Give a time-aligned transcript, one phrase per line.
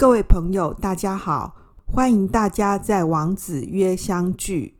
[0.00, 4.78] 各位朋友，大家好，欢迎大家在王子约相聚。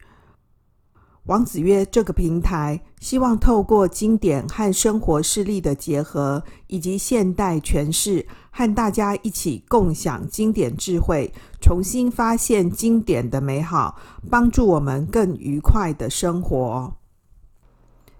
[1.24, 11.30] 王子约这个平台，希望透过经典和生活事例的结合，以及现代诠释，和大家一起共享经典智慧，
[11.60, 14.00] 重新发现经典的美好，
[14.30, 16.94] 帮助我们更愉快的生活。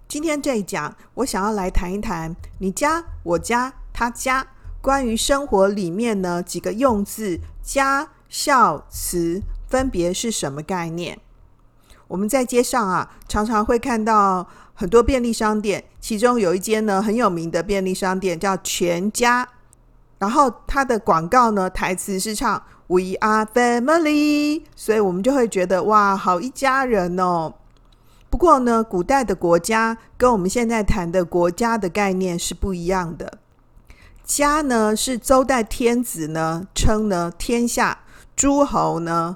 [0.07, 4.45] 今天这一讲，我想要来谈一谈你家、我家、他家。
[4.81, 11.19] 关于生活里面呢，几个用字家、孝、慈分别是什么概念？
[12.07, 19.47] 我们在街上啊，常常会看到很多便利商店，其中有一间呢很有名的便利商店叫全家，
[20.17, 27.53] 然后它的广告呢台词是唱 “We are family”，所以我们就会觉得哇，好一家人哦。
[28.31, 33.37] 不过呢，古代的国家跟我们现在谈的国家的概念是不一样的。
[34.33, 37.99] 家呢是周代天子呢称呢天下，
[38.33, 39.35] 诸侯呢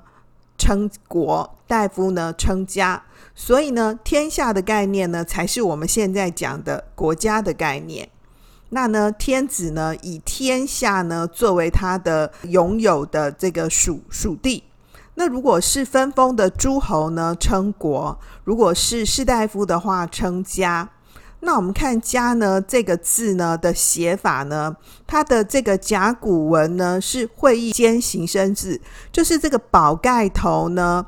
[0.57, 3.03] 称国，大夫呢称家，
[3.35, 8.07] 所以呢天下的概念呢才是我们现在讲的国家的概念。
[8.69, 14.63] 那呢天子呢以天下呢作为他的拥有的这个属属地。
[15.15, 20.89] 那如果是分封的诸侯呢称国，如果是士大夫的话称家。
[21.45, 31.05] 那我们看“家”呢这个字呢的写法呢，它的这个甲骨文呢是会意兼形声字，就是这个宝盖头呢，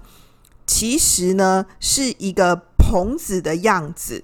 [0.67, 4.23] 其实呢是一个棚子的样子，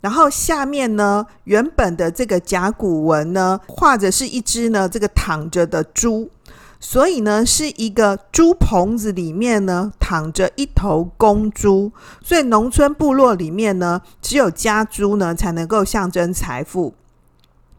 [0.00, 6.30] 然后下面呢原本的这个甲骨文呢画着是一只呢这个躺着的猪。
[6.82, 11.92] 所以呢，是一个猪棚子里面呢躺着一头公猪，
[12.24, 16.94] 所以农村部落里面呢，只有家猪呢才能够象征财富。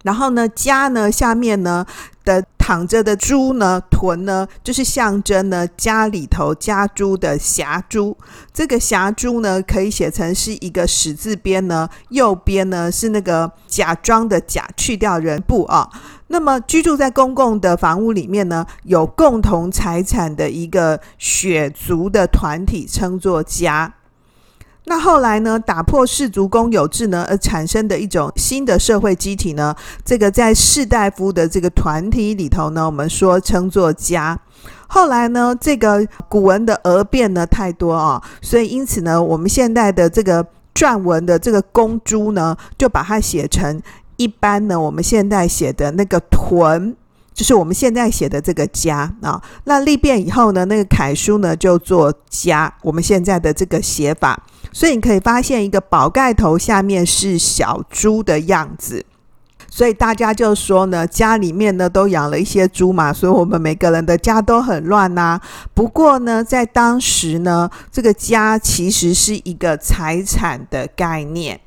[0.03, 1.86] 然后呢，家呢下面呢
[2.23, 8.15] 的躺着的猪呢豚呢，就是象征呢家里头家猪的辖猪。
[8.53, 15.89] 这个辖猪呢可以写成是一个十字边呢，右边呢是那个假装的假去掉人部啊。
[16.31, 23.93] 那么居住在公共的房屋里面呢，有共同财产的一个血族的团体称作家。
[24.86, 29.75] 那后来呢，打破氏族公有制呢，而产生的一种新的社会机体呢，
[30.05, 34.39] 这个在士大夫的这个团体里头呢，我们说称作家。
[34.87, 43.81] 后来呢，这个古文的讹变呢太多啊，所以因此呢，我们现代的这个篆文的这个公猪呢，就把它写成。
[44.21, 46.95] 一般呢，我们现在写的那个屯，
[47.33, 49.42] 就是我们现在写的这个家啊。
[49.64, 54.39] 那立变以后呢，那个楷书呢就做家，我们现在的这个写法。
[54.71, 59.04] 所以你可以发现，一个宝盖头下面是小猪的样子。
[59.67, 65.39] 所以大家就说呢，家里面呢都养了一些猪嘛，所以我们每个人的家都很乱呐。
[65.73, 71.59] 不过呢，在当时呢，这个家其实是一个财产的概念。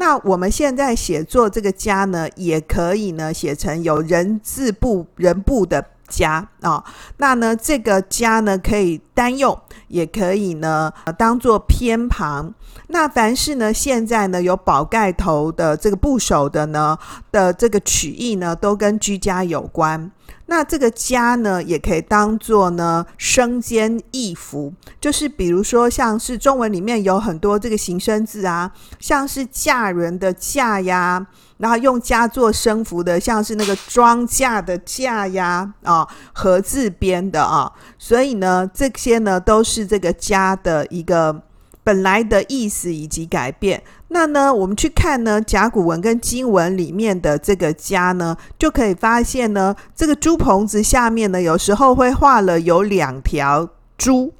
[0.00, 6.84] 那我们现在写作这个家呢，也可以呢写成有人字部人部的家啊、
[7.18, 12.52] 那呢这个家呢可以单用，也可以呢当做偏旁。
[12.88, 16.98] 那凡是呢现在呢有宝盖头的这个部首的呢
[17.30, 20.10] 的这个取义呢，都跟居家有关。
[20.46, 31.24] 那这个家呢，也可以当做呢生兼义符，就是比如说像是中文里面有很多这个形声字啊，像是嫁人的嫁呀，
[31.60, 36.04] 然后用家做生符的，像是那个庄稼的稼呀，啊，
[36.34, 41.42] 禾字边的啊，所以呢，这些呢都是这个家的一个。
[41.82, 53.66] 本来的意思以及改变，那呢，我们去看呢甲骨文跟金文里面的这个家呢，就可以发现呢，这个猪棚子下面呢，有时候会画了有两条
[53.96, 54.34] 猪。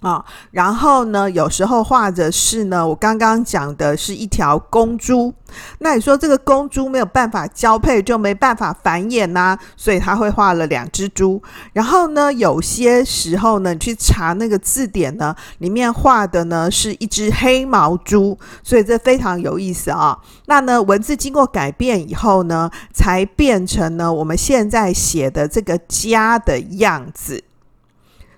[0.00, 5.32] 啊、然后呢，有时候画的是呢，我刚刚讲的是一条公猪。
[5.80, 11.42] 那你说这个公猪没有办法交配，就没办法繁衍呐、所以他会画了两只猪。
[11.72, 20.16] 然后呢，有些时候呢，你去查那个字典呢，里面画的呢是一只黑毛猪，所以这非常有意思啊。
[20.46, 27.44] 那呢，文字经过改变以后呢，才变成呢我们现在写的这个家的样子。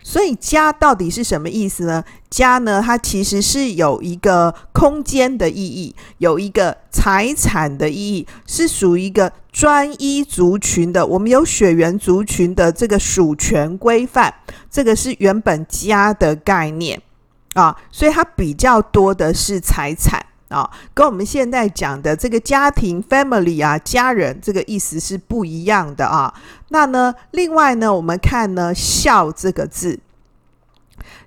[0.02, 2.04] 所以家到底是什么意思呢？
[2.28, 11.06] 家呢，它其实是有一个空间的意义，有一个财产的意义，是属于一个专一族群的。
[11.06, 14.34] 我们有血缘族群的这个属权规范，
[14.70, 17.00] 这个是原本家的概念
[17.54, 17.76] 啊。
[17.90, 26.32] 所以它比较多的是财产啊，跟我们现在讲的这个家庭 family 啊，家人这个意思是不一样的啊。
[26.68, 29.98] 那呢，另外呢，我们看呢“孝”这个字。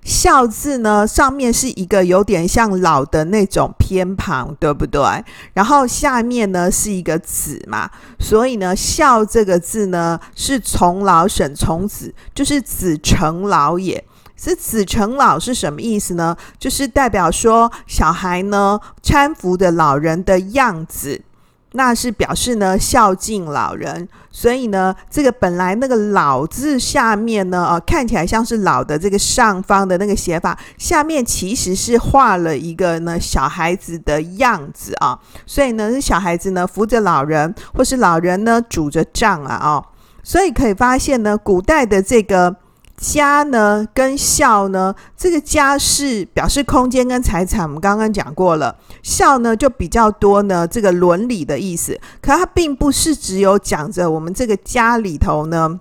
[0.02, 5.02] 孝字呢，上面是一个有点像老的那种偏旁，对不对？
[5.52, 7.90] 然后下面呢是一个子嘛，
[8.20, 14.02] 所以呢，孝这个字呢是从老省从子，就是子承老也。
[14.36, 16.36] 是子承老是什么意思呢？
[16.58, 21.22] 就是代表说小孩呢搀扶着老人的样子。
[21.72, 39.84] 那是表示呢孝敬老人，所以呢这个本来那个“老”字下面呢，呃，看起来像是老的这个上方的那个写法，下面其实是画了一个呢小孩子的样子啊，所以呢是小孩子呢扶着老人，或是老人呢拄着杖啊，哦，
[40.22, 42.56] 所以可以发现呢古代的这个。
[42.96, 48.76] 家呢跟孝呢，这个家是表示空间跟财产，我们刚刚讲过了。
[49.02, 51.98] 孝呢就比较多呢，这个伦理的意思。
[52.20, 55.78] 可它并不是只有讲着我们这个家里头呢，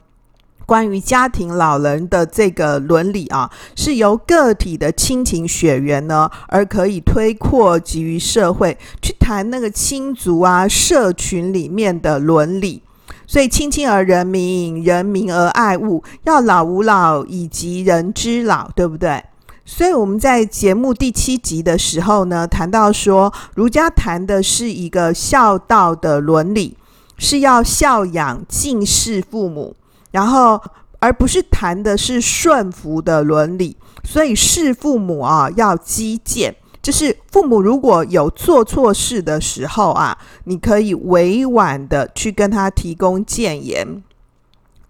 [0.66, 12.84] 关于家庭老人的这个伦理啊，是由个体的亲情血缘呢，而可以推扩及于社会，去谈那个亲族啊、社群里面的伦理。
[13.28, 19.24] 所以，亲亲而仁民，仁民而爱物，要老吾老以及人之老，对不对？
[19.66, 26.78] 所以我们在节目第七集的时候呢，谈到说，儒家谈的是一个孝道的伦理，
[27.18, 29.76] 是要孝养敬事父母，
[30.12, 30.62] 然后
[31.00, 33.76] 而不是谈的是顺服的伦理。
[34.04, 36.56] 所以，事父母啊，要积谏。
[36.86, 44.04] 就是父母如果有做错事的时候啊，你可以委婉的去跟他提供谏言。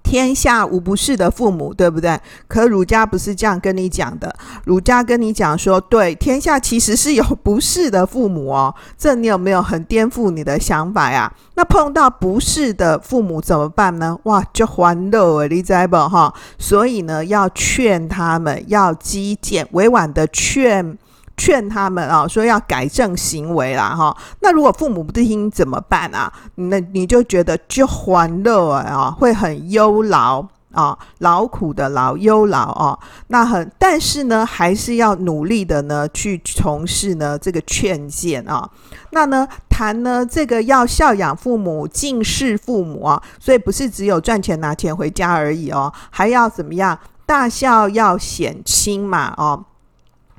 [0.03, 2.19] 天下无不是的父母，对不对？
[2.49, 4.35] 可儒家不是这样跟你讲的。
[4.65, 8.75] 儒家跟你讲说，对，天下其实是有不是的父母哦。
[8.97, 11.33] 这你有没有很颠覆你的想法呀？
[11.55, 14.19] 那碰到不是的父母怎么办呢？
[14.23, 16.33] 哇，就欢乐诶，你知不哈？
[16.59, 20.97] 所以呢，要劝他们，要积谏，委婉的劝。
[21.37, 24.15] 劝他们啊，说要改正行为啦，哈。
[24.39, 26.31] 那如果父母不听怎么办啊？
[26.55, 32.97] 那你就觉得就欢乐啊，会很忧劳啊，劳苦的劳，忧劳啊。
[33.27, 38.69] 那很，但是呢，还是要努力的呢，去从事呢这个劝谏啊。
[39.11, 46.97] 那呢，谈呢这个要孝养父母，敬事父母啊，所以不是只有赚钱拿钱回家而已哦，还要怎么样？
[47.25, 49.65] 大孝要显亲嘛，哦。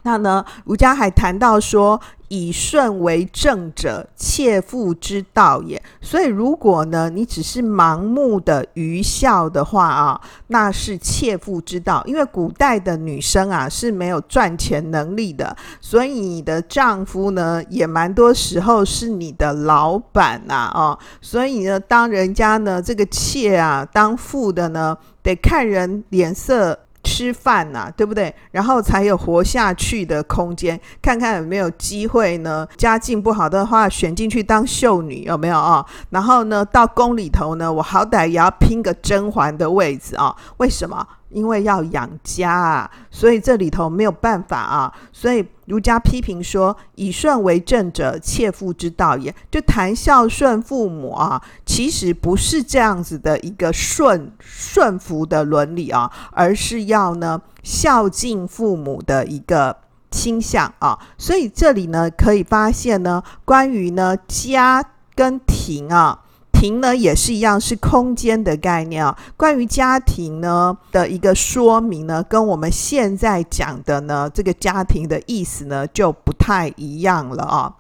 [0.07, 5.83] 那呢，儒家还谈到说，以顺为正者，切腹之道也。
[6.01, 12.05] 所以，如果呢，你只是盲目的愚孝的话啊，那是切腹之道。
[12.07, 20.99] 因为古代的女生啊是没有赚钱能力的，所以你的丈夫呢，也蛮多时候是你的老板呐啊，啊。
[21.21, 26.79] 所以呢，当人家呢这个妾啊当妇的呢，得看人脸色。
[27.07, 28.35] 吃饭呐、对不对？
[28.51, 32.67] 然后才有活下去的空间，看看有没有机会呢？
[32.77, 35.87] 家境不好的话，选进去当秀女有没有啊？
[36.11, 40.35] 然后呢，到宫里头呢，我好歹也要拼个甄嬛的位置啊？
[40.57, 41.07] 为什么？
[41.29, 44.93] 因为要养家啊，所以这里头没有办法啊。
[45.13, 59.77] 所以儒家批评说：“以顺为正者，切腹之道也。”就谈孝顺父母啊，其实不是这样子的一个顺顺服的伦理啊，而是要呢孝敬父母的一个
[60.11, 60.99] 倾向啊。
[61.19, 66.23] 所以这里呢可以发现呢，关于呢家跟庭啊。
[66.67, 69.17] 庭呢也是一样，是空间的概念啊。
[69.37, 77.73] 关于家庭呢的一个说明呢，跟我们现在讲的呢这个家庭的意思呢就不太一样了啊。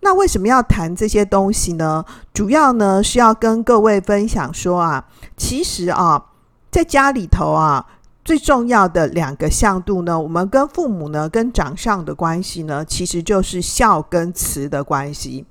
[0.00, 2.02] 那为什么要谈这些东西呢？
[2.32, 5.04] 主要呢是要跟各位分享说啊，
[5.36, 6.24] 其实啊，
[6.70, 7.84] 在家里头啊，
[8.24, 15.44] 最重要的两个向度呢，我们跟父母呢跟长上的关系呢，其实就是孝跟慈的关系。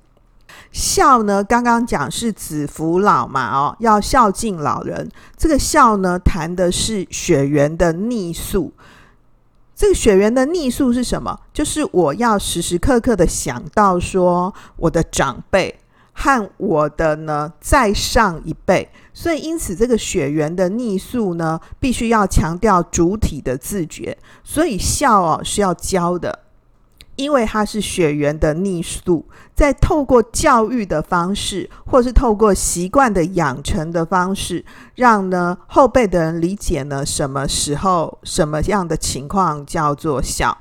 [0.72, 5.08] 孝呢，刚刚讲是子扶老嘛，哦，要孝敬老人。
[5.36, 8.72] 这个孝呢，谈的是血缘的逆数。
[9.74, 11.40] 这个血缘的逆数是什么？
[11.52, 15.80] 就是我要时时刻刻的想到说，我的长辈
[16.12, 18.90] 和我的呢再上一辈。
[19.14, 24.16] 所以，因此这个血缘的逆数呢，必须要强调主体的自觉。
[24.44, 26.38] 所以孝哦是要教的。
[27.20, 40.56] 因为它是血缘的逆数，在透过教育的方式，或是透过习惯的养成的方式，让呢后辈的人理解呢什么时候、什么样的情况叫做孝。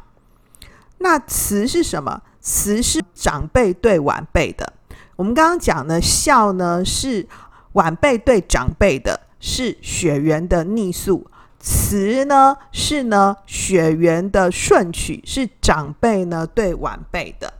[0.97, 2.21] 那慈是什么？
[2.41, 4.73] 慈是长辈对晚辈的。
[5.15, 7.27] 我们刚刚讲的孝呢，是
[7.73, 11.25] 晚辈对长辈的，是血缘的逆数；
[11.59, 17.53] 慈呢，是呢血缘的顺曲，是长辈呢对晚辈的。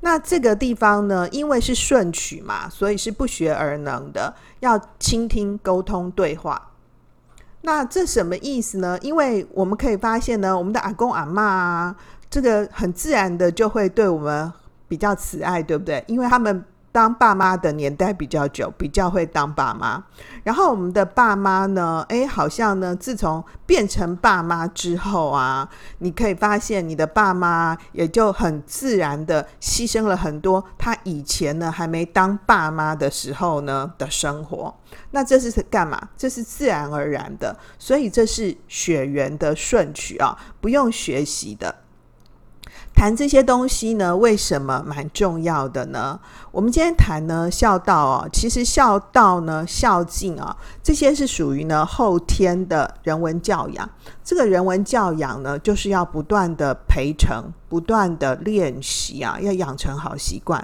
[0.00, 6.70] 那这个地方呢，因为是顺曲嘛，所以是不学而能的，要倾听、沟通、对话。
[7.60, 8.98] 那这什么意思呢？
[9.02, 11.96] 因为我们可以发现呢，我们的阿公阿妈啊，
[12.30, 14.50] 这个很自然的就会对我们
[14.88, 16.02] 比较慈爱，对不对？
[16.06, 16.64] 因为他们。
[16.92, 20.02] 当爸妈的年代比较久，比较会当爸妈。
[20.42, 25.68] 然后我们的爸妈呢，诶，好像呢，自从变成爸妈之后啊，
[25.98, 34.74] 你可以发现你的爸妈也就很自然的牺牲了很多他以前呢还没当爸妈的时候呢的生活。
[35.12, 36.00] 那这是干嘛？
[36.16, 41.72] 这是自然而然的，所以这是血缘的顺序啊，不用学习的。
[43.00, 46.20] 谈这些东西呢，为什么蛮重要的呢？
[46.52, 53.88] 我们今天谈呢孝道哦，其实孝道呢孝敬啊，这些是属于呢后天的人文教养。
[54.22, 60.62] 这个人文教养呢，就是要不断的培成，不断的练习啊，要养成好习惯。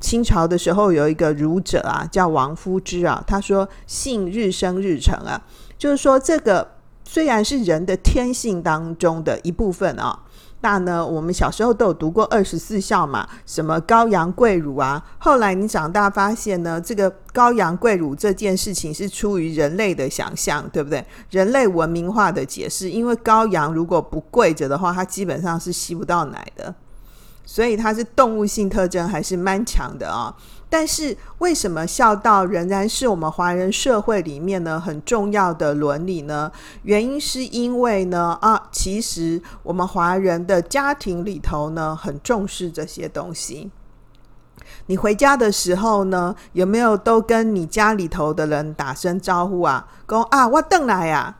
[0.00, 5.40] 清朝的时候有一个儒者啊，叫王夫之啊，他说性日生日成啊，
[5.78, 6.72] 就是说这个
[7.06, 10.24] 虽然是人的天性当中的一部分啊。
[10.62, 15.02] 那呢，我们小时候都有读过二十四孝嘛，什么羔羊跪乳啊。
[15.18, 21.02] 后来你长大发现呢，这个羔羊跪乳这件事情是出于人类的想象，对不对？
[21.30, 26.74] 人类文明化的解释，因为羔羊如果不跪着的话，它基本上是吸不到奶的，
[27.46, 30.34] 所以它是动物性特征还是蛮强的啊。
[30.70, 36.50] 但是为什么孝道仍然是我们华人社会里面呢很重要的伦理呢？
[36.84, 43.70] 原因是因为呢啊，其实我们华人的家庭里头呢很重视这些东西。
[44.86, 49.86] 你回家的时候呢，有没有都跟你家里头的人打声招呼啊？
[50.08, 51.36] 说啊，我回来呀，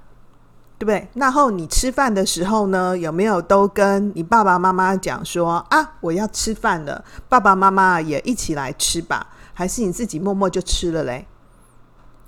[0.80, 1.06] 对不对？
[1.12, 9.26] 然后你吃饭的时候呢，有没有都跟你爸爸妈妈讲说啊，我要吃饭了，爸爸妈妈也一起来吃吧？
[9.52, 11.26] 还是你自己默默就吃了嘞？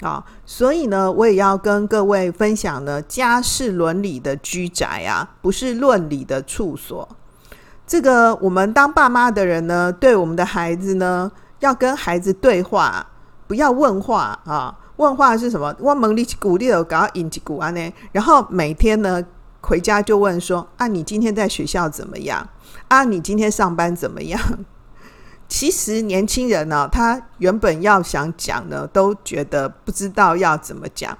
[0.03, 7.09] 啊，所以呢，我也要跟各位分享呢，家是伦理的居宅啊，不是论理的处所。
[7.87, 13.07] 这个我们当爸妈的人呢，对我们的孩子呢，要跟孩子对话，
[13.47, 14.77] 不要问话啊。
[15.03, 15.75] 问话是什么？
[15.81, 17.93] 我问你鼓励我，搞引起鼓安呢？
[18.13, 19.23] 然后每天呢
[19.61, 22.49] 回家就问说：啊，你今天在学校怎么样？
[22.89, 24.41] 啊，你今天上班怎么样？
[25.49, 31.19] 其实年轻人呢，他原本要想讲呢，都觉得不知道要怎么讲。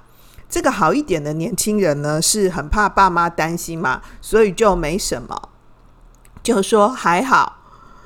[0.49, 5.51] 这个好一点的年轻人呢，是很怕爸妈担心嘛，所以就没什么，
[6.43, 7.57] 就说还好，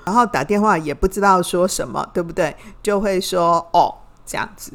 [0.05, 2.57] 然后打电话也不知道说什么，对不对？
[2.83, 4.73] 就会说哦这样子。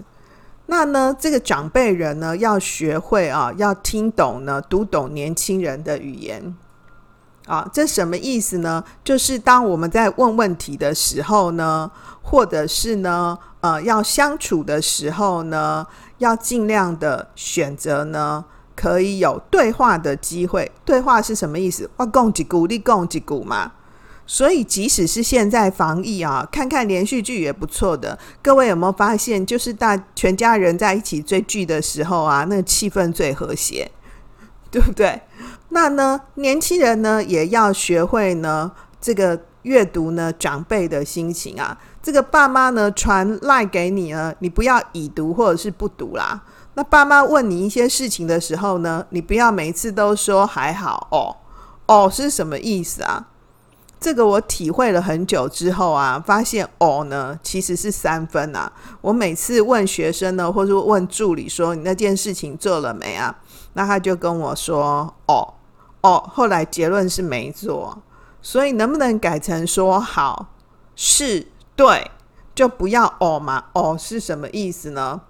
[0.72, 6.56] 那呢，这个长辈人呢，要学会啊，要听懂呢，读懂年轻人的语言
[7.46, 8.82] 啊，这什么意思呢？
[9.04, 15.86] 就是当我们在问问题的时候呢，或者是呢，呃，要相处的时候呢，
[16.20, 20.72] 要尽量的选择呢，可以有对话的机会。
[20.86, 21.90] 对话是什么意思？
[21.98, 23.74] 我讲一句，你讲一句嘛。
[24.26, 28.18] 所以，即使是现在防疫啊，看看连续剧也不错的。
[28.42, 33.92] 各位有没有发现，就是大全家人在一起追剧的时候啊，那个气氛最和谐，
[34.72, 35.22] 对不对？
[35.70, 41.78] 那呢，年轻人呢也要学会呢，这个阅读呢长辈的心情啊。
[42.02, 46.42] 这个爸妈呢传赖给你呢，你不要已读或者是不读啦。
[46.76, 51.36] 那爸妈问你一些事情的时候呢，你不要每次都说还好哦
[51.88, 53.28] 哦，是什么意思啊？
[54.02, 58.74] 这个我体会了很久之后啊，发现哦呢其实是三分啊。
[59.00, 63.38] 我每次问学生呢，或者问助理说，你那件事情做了没啊？
[63.74, 65.54] 那他就跟我说哦
[66.02, 68.02] 哦，后来结论是没做。
[68.42, 70.48] 所以能不能改成说好
[70.96, 72.10] 是对，
[72.56, 73.66] 就不要哦嘛？
[73.74, 75.22] 哦是什么意思呢？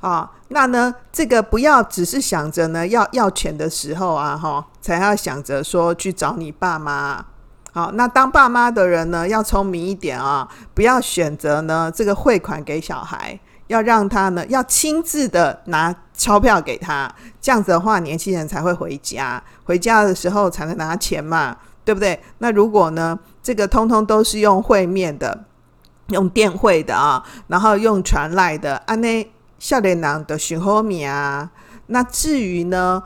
[0.00, 7.26] 啊，那呢这个不要只是想着呢要要钱的时候啊哈，才要想着说去找你爸妈。
[7.72, 17.08] 好，那当爸妈的人呢，要聪明一点啊，不要选择呢这个汇款给小孩，要让他呢要亲自的拿钞票给他，
[17.40, 22.18] 这样子的话，年轻人才会回家，回家的时候才能拿钱嘛，对不对？
[22.38, 25.44] 那如果呢这个通通都是用会面的，
[26.08, 31.48] 用电汇的啊，然后用传来的，安内少年郎的许后米啊，
[31.86, 33.00] 那至于呢？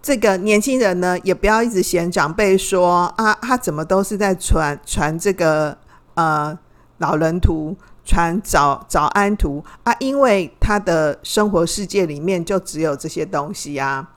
[0.00, 5.76] 这个年轻人呢，也不要一直嫌长辈说啊，他怎么都是在传传这个
[6.14, 6.56] 呃
[6.98, 14.08] 老人图，传早早安图啊，因为他的生活世界里面就只有这些东西呀，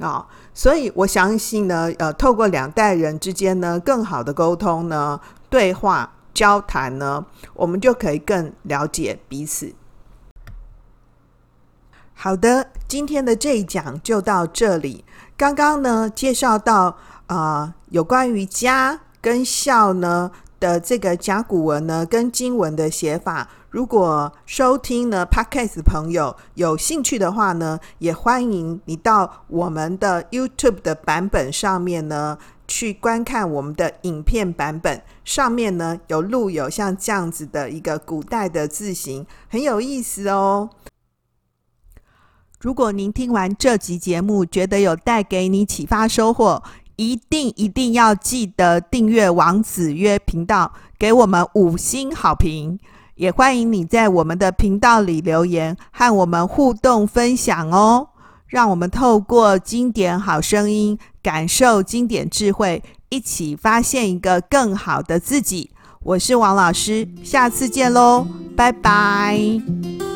[0.00, 5.20] 啊，所以我相信呢，呃，透过两代人之间呢，更好的沟通呢，
[5.50, 9.72] 对话交谈呢，我们就可以更了解彼此。
[12.20, 15.04] 好的，今天的这一讲就到这里。
[15.36, 16.96] 刚刚呢，介绍到
[17.28, 23.48] 啊、有关于家跟孝呢的这个甲骨文呢跟经文的写法。
[23.70, 35.00] 如果收听呢 Podcast 朋友有兴趣的话呢，也欢迎你到我们的 YouTube 的版本上面呢去观看我们的影片版本。
[35.24, 40.68] 上面呢有录有像这样子的一个古代的字形，很有意思哦。
[42.60, 46.60] 如果您听完这集节目，觉得有带给你启发收获，
[46.96, 52.78] 一定一定要记得订阅王子曰频道，给我们五星好评。
[53.14, 58.08] 也欢迎你在我们的频道里留言，和我们互动分享哦。
[58.48, 65.70] 让我们透过经典好声音，感受经典智慧，一起发现一个更好的自己。
[66.02, 70.07] 我是王老师，下次见喽，拜拜。